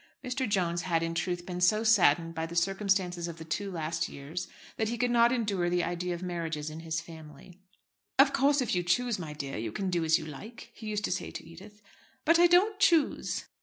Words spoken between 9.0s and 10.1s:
my dear, you can do